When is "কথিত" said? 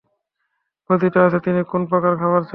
0.89-1.15